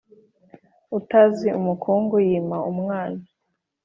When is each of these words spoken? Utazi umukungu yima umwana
Utazi 0.97 1.47
umukungu 1.59 2.15
yima 2.27 2.57
umwana 2.71 3.21